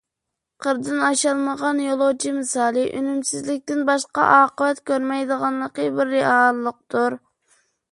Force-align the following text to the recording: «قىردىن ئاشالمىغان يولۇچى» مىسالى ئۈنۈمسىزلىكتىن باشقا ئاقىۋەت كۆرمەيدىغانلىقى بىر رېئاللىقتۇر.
«قىردىن 0.65 1.01
ئاشالمىغان 1.07 1.81
يولۇچى» 1.83 2.31
مىسالى 2.37 2.87
ئۈنۈمسىزلىكتىن 3.01 3.85
باشقا 3.91 4.25
ئاقىۋەت 4.39 4.83
كۆرمەيدىغانلىقى 4.91 5.89
بىر 6.01 6.13
رېئاللىقتۇر. 6.17 7.21